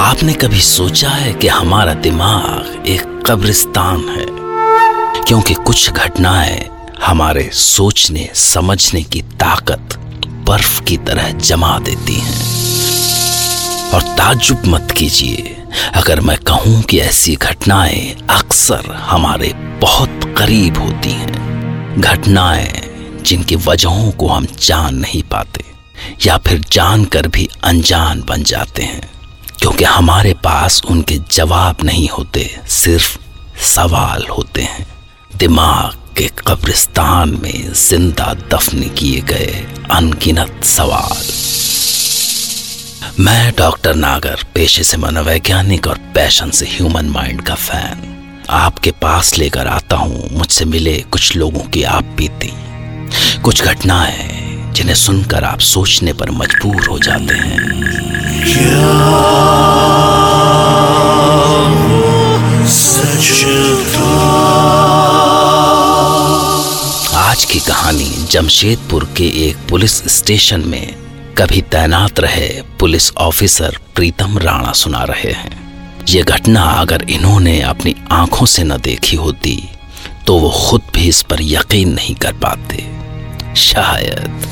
[0.00, 4.26] आपने कभी सोचा है कि हमारा दिमाग एक कब्रिस्तान है?
[5.24, 6.70] क्योंकि कुछ घटनाएँ
[7.04, 9.88] हमारे सोचने, समझने की ताकत
[10.26, 12.40] बर्फ़ की तरह जमा देती हैं।
[13.90, 15.62] और ताजुब मत कीजिए,
[15.94, 22.72] अगर मैं कहूँ कि ऐसी घटनाएँ अक्सर हमारे बहुत करीब होती हैं। घटनाएँ
[23.26, 25.64] जिनकी वजहों को हम जान नहीं पाते,
[26.26, 29.19] या फिर जानकर भी अनजान बन जाते हैं।
[29.60, 33.18] क्योंकि हमारे पास उनके जवाब नहीं होते, सिर्फ़
[33.62, 34.86] सवाल होते हैं।
[35.36, 41.22] दिमाग के कब्रिस्तान में ज़िंदा दफन किए गए अनगिनत सवाल।
[43.22, 48.06] मैं डॉक्टर नागर, पेशे से मनोवैज्ञानिक और पैशन से ह्यूमन माइंड का फ़ैन।
[48.50, 52.52] आपके पास लेकर आता हूँ, मुझसे मिले कुछ लोगों की आप बीती।
[53.40, 58.09] कुछ घटनाएँ जिन्हें सुनकर आप सोचने पर मजबूर हो जाते हैं।
[58.40, 58.46] आज
[67.44, 70.94] की कहानी जमशेदपुर के एक पुलिस स्टेशन में
[71.38, 77.94] कभी तैनात रहे पुलिस ऑफिसर प्रीतम राणा सुना रहे हैं। ये घटना अगर इन्होंने अपनी
[78.10, 79.68] आँखों से न देखी होती
[80.26, 82.90] तो वो खुद भी इस पर यकीन नहीं कर पाते।
[83.56, 84.46] शायद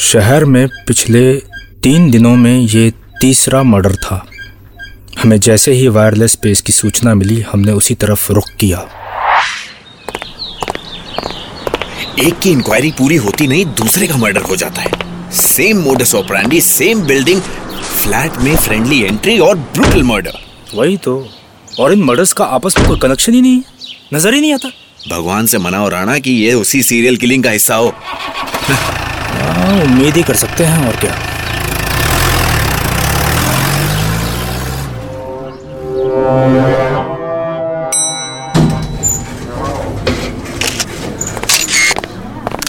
[0.00, 1.20] शहर में पिछले
[1.82, 4.24] तीन दिनों में ये तीसरा मर्डर था।
[5.18, 8.78] हमें जैसे ही वायरलेस पेस की सूचना मिली हमने उसी तरफ़ रुख किया।
[12.18, 16.60] एक की इंक्वायरी पूरी होती नहीं दूसरे का मर्डर हो जाता है। Same modus operandi
[16.60, 20.38] same building flat में फ्रेंडली एंट्री और ब्रूटल मर्डर
[20.74, 21.26] वही तो
[21.80, 23.62] और इन मर्डर्स का आपस में कोई कनेक्शन ही नहीं
[24.14, 24.70] नज़र ही नहीं आता।
[25.10, 27.94] भगवान से मना और राणा कि ये उसी सीरियल किलिंग का हिस्सा हो।
[29.40, 31.14] हाँ, उम्मीद ही कर सकते हैं और क्या?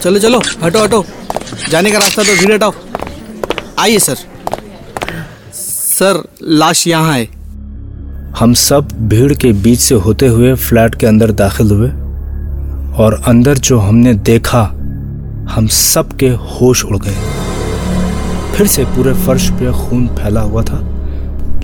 [0.02, 1.04] चलो चलो हटो हटो।
[1.70, 2.74] जाने का रास्ता तो भीड़ हटाओ।
[3.80, 4.16] आइए सर।
[5.54, 7.28] सर लाश यहाँ है।
[8.40, 11.90] हम सब भीड़ के बीच से होते हुए फ्लैट के अंदर दाखिल हुए
[13.04, 14.62] और अंदर जो हमने देखा
[15.52, 17.16] हम सब के होश उड़ गए।
[18.56, 20.80] फिर से पूरे फर्श पे खून फैला हुआ था।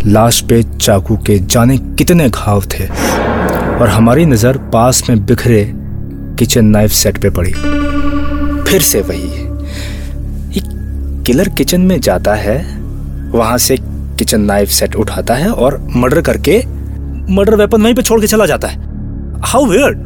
[0.06, 2.88] लाश पे चाकू के जाने कितने घाव थे।
[3.78, 5.64] और हमारी नज़र पास में बिखरे
[6.40, 7.52] किचन नाइफ सेट पे पड़ी।
[8.64, 9.30] फिर से वही।
[10.52, 10.62] ये
[11.24, 12.58] किलर किचन में जाता है,
[13.32, 13.78] वहाँ से
[14.18, 16.62] किचन नाइफ सेट उठाता है और मर्डर करके
[17.30, 20.06] मर्डर वेपन वहीं पे छोड़ के चला जाता है। हाउ वियर्ड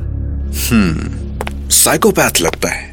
[1.72, 2.91] साइकोपैथ लगता है।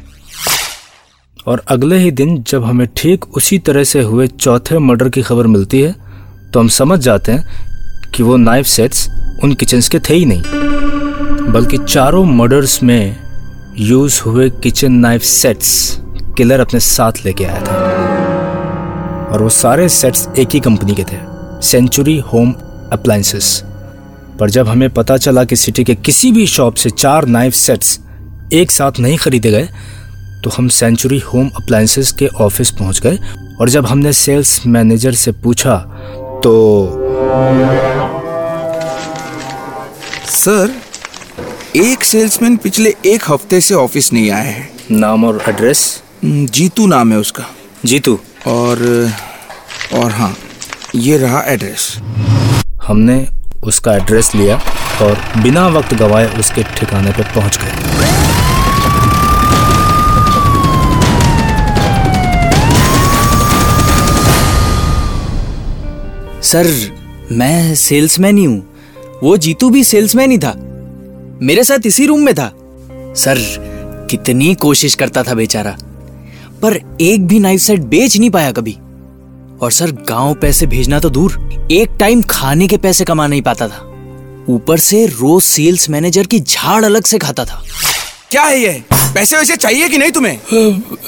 [1.49, 5.47] और अगले ही दिन जब हमें ठीक उसी तरह से हुए चौथे मर्डर की खबर
[5.47, 5.95] मिलती है
[6.53, 9.07] तो हम समझ जाते हैं कि वो नाइफ सेट्स
[9.43, 10.41] उन किचन्स के थे ही नहीं,
[11.51, 13.15] बल्कि चारों मर्डर्स में
[13.79, 15.99] यूज़ हुए किचन नाइफ सेट्स
[16.37, 17.77] किलर अपने साथ लेके आया था।
[19.31, 21.17] और वो सारे सेट्स एक ही कंपनी के थे,
[21.61, 22.53] सेंचुरी होम
[22.91, 23.61] अप्लायंसेस।
[24.39, 27.99] पर जब हमें पता चला कि सिटी के किसी भी शॉप से चार नाइफ सेट्स
[28.53, 29.67] एक साथ नहीं खरीदे गए
[30.43, 33.17] तो हम सेंचुरी होम अप्लायंसेस के ऑफ़िस पहुँच गए
[33.61, 35.75] और जब हमने सेल्स मैनेजर से पूछा
[36.43, 36.53] तो
[40.31, 40.73] सर
[41.75, 45.81] एक सेल्समैन पिछले एक हफ़्ते से ऑफ़िस नहीं आया है। नाम और एड्रेस
[46.23, 47.43] हम्म, जीतू नाम है उसका।
[47.85, 48.19] जीतू?
[48.47, 49.11] और
[49.93, 50.33] और हाँ
[50.95, 51.93] ये रहा एड्रेस
[52.87, 53.25] हमने
[53.67, 54.55] उसका एड्रेस लिया
[55.01, 58.28] और बिना वक्त गवाए उसके ठिकाने पर पहुँच गए।
[66.43, 66.67] सर
[67.31, 68.75] मैं सेल्समैन ही हूँ।
[69.23, 70.53] वो जीतू भी सेल्समैन ही था।
[71.41, 72.51] मेरे साथ इसी रूम में था।
[73.15, 73.37] सर
[74.11, 75.77] कितनी कोशिश करता था बेचारा।
[76.61, 78.77] पर एक भी नाइफ सेट बेच नहीं पाया कभी।
[79.61, 83.67] और सर गाँव पैसे भेजना तो दूर। एक टाइम खाने के पैसे कमा नहीं पाता
[83.67, 83.85] था।
[84.49, 87.63] ऊपर से रोज सेल्स मैनेजर की झाड़ अलग से खाता था।
[88.31, 88.83] क्या है ये?
[88.93, 90.39] पैसे वैसे चाहिए कि नहीं तुम्हें?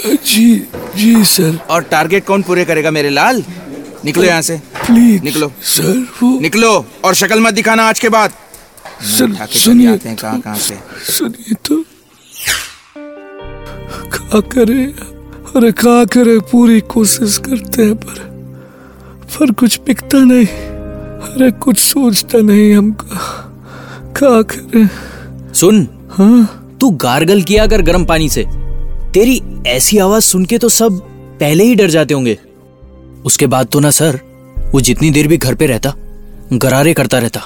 [0.06, 3.44] जी जी सर। और टारगेट कौन पूरे करेगा मेरे लाल?
[4.06, 8.32] निकलो यहाँ से। प्लीज़ निकलो। सर वो निकलो और शक्ल मत दिखाना आज के बाद।
[9.02, 10.78] सर सुनिए। आते हैं कहाँ कहाँ से।
[11.12, 11.84] सुनिए तो।
[14.08, 14.84] क्या करे
[15.56, 18.20] अरे क्या करे पूरी कोशिश करते हैं पर
[19.34, 23.18] पर कुछ बिकता नहीं। अरे कुछ सोचता नहीं हमका।
[24.18, 24.88] क्या करे।
[25.54, 26.58] सुन। हाँ?
[26.82, 28.46] तू गार्गल किया कर गर्म पानी से।
[29.14, 31.00] तेरी ऐसी आवाज़ सुन के तो सब
[31.40, 32.38] पहले ही डर जाते होंगे।
[33.26, 34.20] उसके बाद तो ना सर
[34.74, 35.94] वो जितनी देर भी घर पे रहता
[36.54, 37.40] गरारे करता रहता।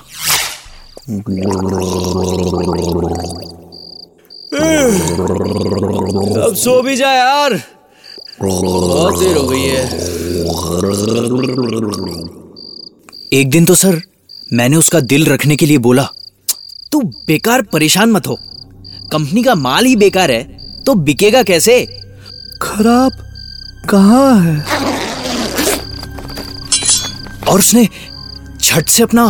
[6.43, 7.53] अब सो भी जा यार।
[8.41, 9.83] बहुत देर हो गई है।
[13.33, 14.01] एक दिन तो सर
[14.53, 16.03] मैंने उसका दिल रखने के लिए बोला
[16.91, 18.37] तू बेकार परेशान मत हो।
[19.11, 20.43] कंपनी का माल ही बेकार है
[20.83, 21.85] तो बिकेगा कैसे?
[22.61, 23.11] खराब
[23.89, 24.94] कहाँ है?
[27.47, 27.87] और उसने
[28.61, 29.23] झट से अपना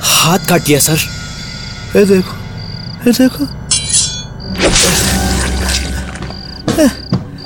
[0.00, 0.98] हाथ काट दिया सर।
[1.96, 2.36] ये देखो
[3.06, 3.44] ये देखो।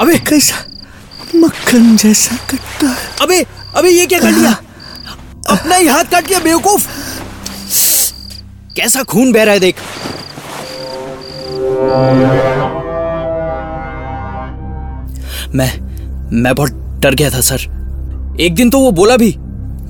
[0.00, 0.18] अबे!
[0.18, 0.64] कैसा
[1.36, 3.44] मक्खन जैसा कट्टा है। अबे
[3.76, 4.52] अबे ये क्या कर लिया
[5.50, 6.86] अपना ही हाथ काट दिया बेवकूफ़।
[8.76, 9.76] कैसा खून बह रहा है देख।
[15.54, 15.70] मैं
[16.42, 16.72] मैं बहुत
[17.02, 17.60] डर गया था सर।
[18.40, 19.30] एक दिन तो वो बोला भी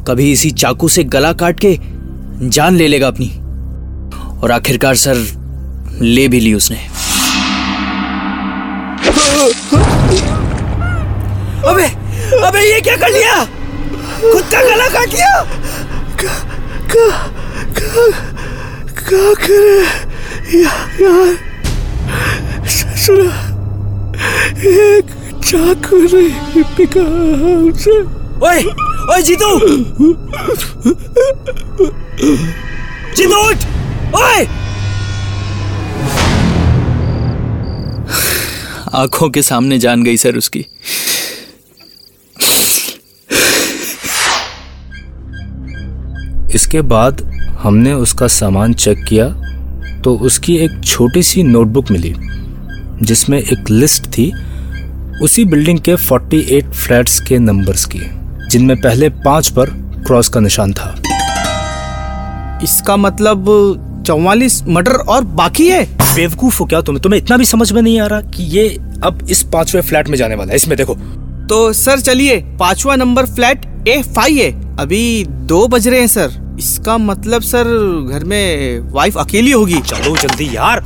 [0.08, 1.79] कभी इसी चाकू से गला काट के
[2.49, 3.29] जान ले लेगा अपनी।
[4.41, 5.17] और आखिरकार सर
[6.02, 6.76] ले भी ली उसने।
[11.69, 11.87] अबे
[12.47, 13.44] अबे ये क्या कर लिया?
[14.32, 15.43] खुद का गला काट लिया?
[19.08, 19.85] क्या करे?
[20.62, 20.70] या,
[21.00, 21.38] यार
[22.69, 23.61] सुना
[24.58, 25.06] एक
[25.44, 27.00] चाकू नहीं पिका
[27.70, 28.00] उसे।
[28.47, 28.89] ओए!
[29.10, 29.58] ओए जीतू!
[33.16, 33.64] जीतू, उठ!
[34.14, 34.46] ओए!
[38.94, 40.66] आँखों के सामने जान गई सर उसकी।
[46.54, 47.22] इसके बाद
[47.62, 49.28] हमने उसका सामान चेक किया
[50.04, 52.14] तो उसकी एक छोटी सी नोटबुक मिली,
[53.02, 54.32] जिसमें एक लिस्ट थी,
[55.22, 58.19] उसी बिल्डिंग के 48 फ्लैट्स के नंबर्स की।
[58.50, 59.70] जिनमें पहले पाँच पर
[60.06, 60.94] क्रॉस का निशान था।
[62.62, 63.44] इसका मतलब
[64.06, 65.85] चौवालीस मर्डर और बाकी है?
[66.14, 67.02] बेवकूफ़ हो क्या तुम्हें?
[67.02, 68.69] तुम्हें इतना भी समझ में नहीं आ रहा कि ये
[69.05, 70.56] अब इस पाँचवें फ्लैट में जाने वाला है?
[70.56, 70.94] इसमें देखो।
[71.50, 76.56] तो सर चलिए पांचवा नंबर फ्लैट ए फाइव है। अभी दो बज रहे हैं सर।
[76.58, 77.64] इसका मतलब सर
[78.12, 80.82] घर में वाइफ अकेली होगी। चलो जल्दी यार।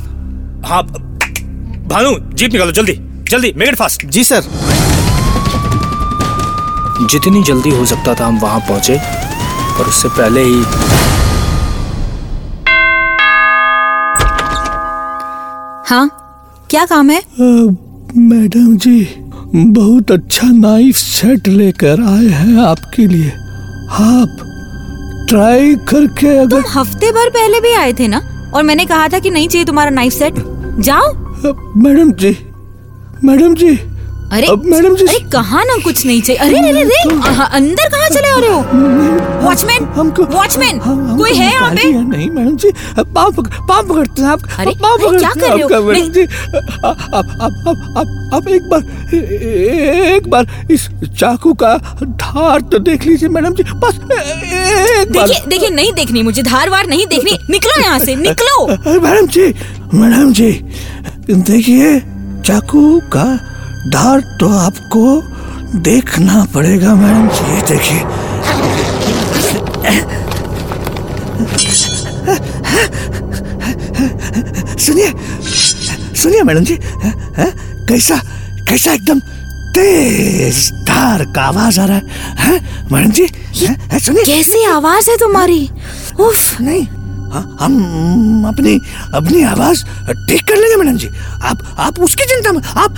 [0.65, 4.43] हाँ भानु जीप निकालो जल्दी जल्दी मेक इट फास्ट। जी सर।
[7.01, 8.97] जितनी जल्दी हो सकता था हम वहाँ पहुँचे
[9.79, 10.63] और उससे पहले ही
[15.87, 16.07] हाँ
[16.69, 17.21] क्या काम है?
[18.29, 18.99] मैडम जी
[19.55, 23.29] बहुत अच्छा नाइफ सेट लेकर आए हैं आपके लिए।
[24.05, 24.37] आप
[25.29, 28.21] ट्राई करके अगर तुम हफ़्ते भर पहले भी आए थे ना
[28.55, 30.35] और मैंने कहा था कि नहीं चाहिए तुम्हारा नाइफ सेट।
[30.87, 31.11] जाओ।
[31.83, 32.35] मैडम जी
[33.23, 33.75] मैडम जी
[34.33, 36.39] अरे अब मैडम जी अरे कहा ना कुछ नहीं चाहिए?
[36.41, 39.45] अरे अरे अरे अंदर कहाँ चले आ रहे हो?
[39.45, 40.79] वॉचमैन हमको वॉचमैन
[41.17, 41.91] कोई है यहाँ पे?
[41.91, 45.81] नहीं मैडम जी पाँव पक- पाँव पकड़ते हैं आप। अरे, पाँव क्या कर रहे हो?
[45.91, 47.25] मैडम जी। आप आप
[47.97, 50.87] आप आप एक बार एक बार इस
[51.19, 56.69] चाकू का धार तो देख लीजिए मैडम जी। बस देखिए देखिए नहीं देखनी मुझे धार
[56.69, 59.53] वार नहीं देखनी। निकलो यहाँ से निकलो। अरे मैडम जी
[59.93, 60.51] मैडम जी
[61.29, 61.99] देखिए
[62.45, 63.23] चाकू का
[63.93, 69.03] धार तो आपको देखना पड़ेगा मैडम जी ये देखिए
[74.85, 75.11] सुनिए
[76.21, 76.73] सुनिए मैडम जी
[77.03, 77.51] हैं?
[77.89, 78.17] कैसा
[78.69, 79.19] कैसा एकदम
[79.75, 82.03] तेज धार का आवाज़ आ रहा है
[82.45, 82.87] हैं?
[82.91, 83.27] मैडम जी
[83.65, 83.99] हैं?
[83.99, 85.63] सुनिए कैसी आवाज़ है तुम्हारी
[86.19, 86.85] उफ नहीं
[87.61, 88.75] हम अपनी
[89.15, 89.83] अपनी आवाज़
[90.27, 91.09] ठीक कर लेंगे मैडम जी।
[91.43, 92.91] आप आप उसकी चिंता में आप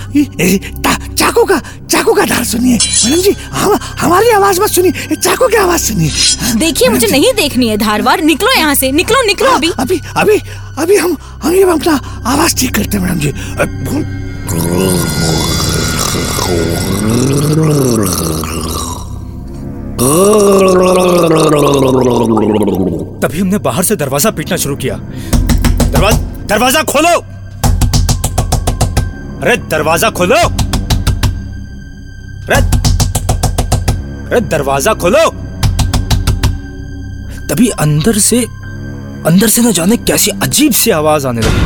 [1.18, 5.56] चाकू का चाकू का धार सुनिए। मैडम जी हम हमारी आवाज़ मत सुनिए चाकू की
[5.56, 6.10] आवाज़ सुनिए।
[6.58, 10.38] देखिए मुझे नहीं देखनी है धार वार निकलो यहाँ से निकलो निकलो अभी। अभी अभी
[10.78, 12.00] अभी हम हम ये अपना
[12.32, 13.32] आवाज़ ठीक करते हैं मैडम जी।
[23.22, 27.14] तभी हमने बाहर से दरवाज़ा पीटना शुरू किया। दरवाज़ा दरवाज़ा खोलो!
[29.42, 30.36] अरे, दरवाज़ा खोलो!
[32.46, 32.60] अरे
[34.26, 35.24] अरे, दरवाज़ा खोलो!
[37.48, 38.38] तभी अंदर से
[39.26, 41.62] अंदर से न जाने कैसी अजीब सी आवाज़ आने लगी।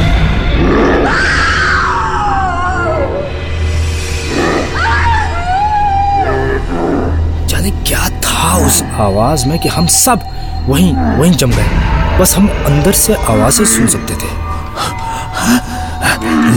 [7.48, 8.08] जाने क्या
[8.42, 10.22] था उस आवाज़ में कि हम सब
[10.68, 14.30] वहीं वहीं जम गए। बस हम अंदर से आवाज़ें सुन सकते थे।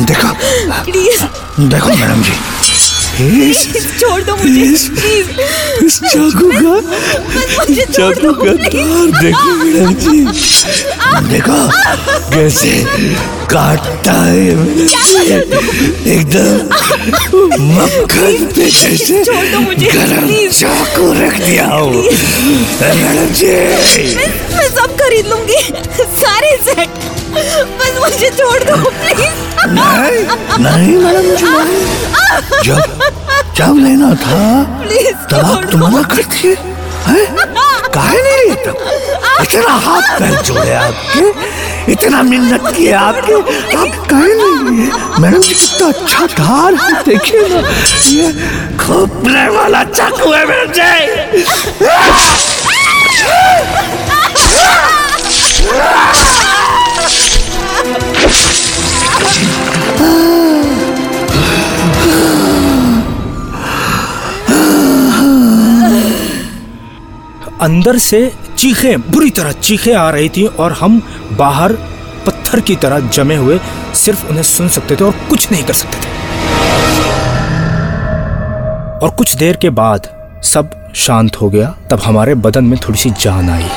[0.05, 0.31] देखो
[0.85, 1.23] प्लीज़
[1.69, 2.33] देखो मैडम जी।
[3.99, 6.75] छोड़ दो मुझे। प्लीज़ चाकू का
[7.93, 10.19] चाकू का तार देखो मैडम जी।
[11.23, 11.57] देखो
[12.31, 12.71] कैसे
[13.51, 14.47] काटता है
[16.13, 16.55] एकदम
[17.75, 20.27] मक्खन पे जैसे गरम।
[20.59, 23.53] चाकू रख दिया हो। मैडम जी।
[24.55, 25.59] मैं सब खरीद लूँगी
[26.21, 27.03] सारे सेट
[27.35, 29.43] बस मुझे छोड़ दो प्लीज़
[29.73, 30.19] नहीं
[30.65, 32.79] नहीं मैडम जी नहीं। जब
[33.57, 34.39] जब लेना था
[35.31, 36.73] तब आप तो मना करती हैं?
[37.95, 38.77] काहे नहीं रही तब
[39.41, 43.33] इतना हाथ पैर जोड़े आपके इतना मिन्नत किए आपके
[43.77, 44.89] आप काहे नहीं लिए
[45.21, 47.59] मैडम जी कितना अच्छा धार है देखिए ना
[48.11, 48.31] ये
[48.85, 50.83] खोपरे वाला चाकू है मैडम जी
[67.65, 68.19] अंदर से
[68.57, 71.73] चीखें, बुरी तरह चीखें आ रही थी और हम बाहर
[72.25, 73.59] पत्थर की तरह जमे हुए
[73.95, 76.13] सिर्फ़ उन्हें सुन सकते थे और कुछ नहीं कर सकते थे।
[78.99, 80.09] और कुछ देर के बाद
[80.43, 83.67] सब शांत हो गया। तब हमारे बदन में थोड़ी सी जान आई,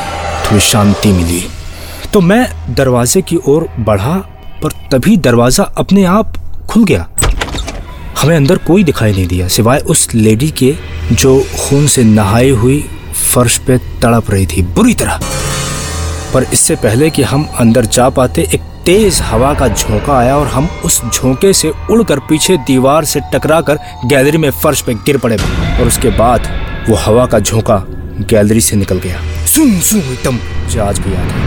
[0.45, 1.43] थोड़ी शांति मिली।
[2.13, 4.15] तो मैं दरवाजे की ओर बढ़ा,
[4.63, 6.37] पर तभी दरवाज़ा अपने आप
[6.71, 7.09] खुल गया।
[8.21, 10.75] हमें अंदर कोई दिखाई नहीं दिया, सिवाय उस लेडी के
[11.13, 12.85] जो खून से नहाई हुई
[13.29, 15.21] फर्श पे तड़प रही थी बुरी तरह।
[16.35, 20.47] पर इससे पहले कि हम अंदर जा पाते, एक तेज हवा का झोंका आया और
[20.47, 25.19] हम उस झोंके से उड़कर पीछे दीवार से टकरा कर गैलरी में फर्श पे गिर
[25.19, 26.49] पड़े और उसके बाद
[26.89, 27.77] वो हवा का झोंका
[28.31, 30.37] गैलरी से निकल गया। सुन सुन, एकदम
[30.81, 31.47] आज भी याद है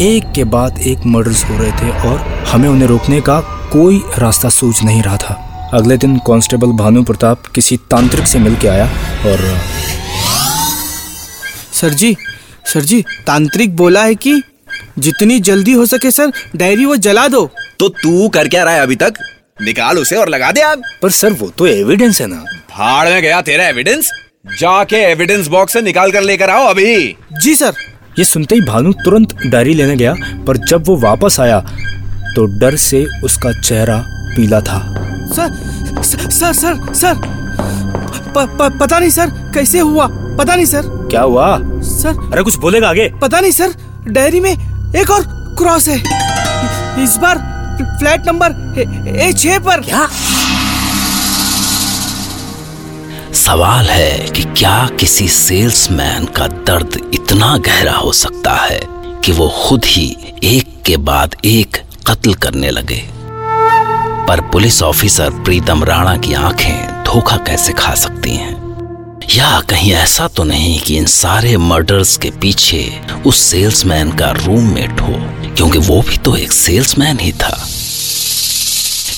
[0.00, 3.40] एक के बाद एक मर्डर्स हो रहे थे और हमें उन्हें रोकने का
[3.72, 8.54] कोई रास्ता सूझ नहीं रहा था। अगले दिन कांस्टेबल भानु प्रताप किसी तांत्रिक से मिल
[8.56, 8.84] के आया
[9.26, 9.40] और
[11.72, 12.16] सर जी
[12.66, 14.40] सर जी तांत्रिक बोला है कि
[14.98, 17.44] जितनी जल्दी हो सके सर डायरी वो जला दो।
[17.80, 19.12] तो तू कर क्या रहा है अभी तक?
[19.62, 23.20] निकाल उसे और लगा दे आग। पर सर वो तो एविडेंस है ना। भाड़ में
[23.22, 24.10] गया तेरा एविडेंस
[24.60, 27.74] जाके एविडेंस बॉक्स से निकाल कर लेकर आओ अभी। जी सर।
[28.18, 30.14] ये सुनते ही भानु तुरंत डायरी लेने गया
[30.46, 31.60] पर जब वो वापस आया
[32.34, 34.02] तो डर से उसका चेहरा
[34.36, 34.80] पीला था।
[35.34, 37.14] सर सर सर सर,
[38.34, 40.06] प, प, पता नहीं सर कैसे हुआ?
[40.38, 41.46] पता नहीं सर। क्या हुआ?
[41.82, 43.08] सर। अरे कुछ बोलेगा आगे?
[43.22, 43.74] पता नहीं सर।
[44.08, 44.50] डायरी में
[44.96, 45.22] एक और
[45.58, 45.98] क्रॉस है।
[47.04, 47.38] इस बार
[47.98, 48.52] फ्लैट नंबर
[49.18, 50.08] ए छह पर। क्या?
[53.34, 58.80] सवाल है कि क्या किसी सेल्समैन का दर्द इतना गहरा हो सकता है
[59.24, 60.06] कि वो खुद ही
[60.44, 63.17] एक के बाद एक कत्ल करने लगे?
[64.28, 68.58] पर पुलिस ऑफिसर प्रीतम राणा की आँखें धोखा कैसे खा सकती हैं?
[69.34, 75.00] या कहीं ऐसा तो नहीं कि इन सारे मर्डर्स के पीछे उस सेल्समैन का रूममेट
[75.00, 75.14] हो,
[75.56, 77.68] क्योंकि वो भी तो एक सेल्समैन ही था।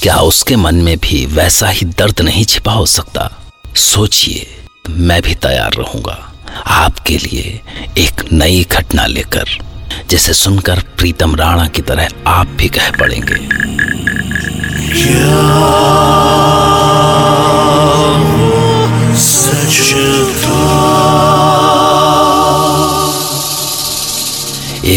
[0.03, 3.43] क्या उसके मन में भी वैसा ही दर्द नहीं छिपा हो सकता?
[3.77, 4.47] सोचिए,
[4.91, 6.33] मैं भी तैयार रहूँगा।
[6.67, 7.61] आपके लिए
[7.99, 9.45] एक नई घटना लेकर,
[10.11, 13.61] जिसे सुनकर प्रीतम राणा की तरह आप भी कह पड़ेंगे।
[14.91, 14.99] एक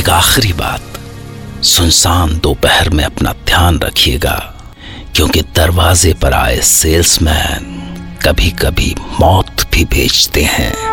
[0.09, 0.81] आखिरी बात,
[1.63, 4.53] सुनसान दोपहर में अपना ध्यान रखिएगा,
[5.15, 7.79] क्योंकि दरवाजे पर आए सेल्समैन
[8.25, 10.92] कभी कभी मौत भी भेजते हैं।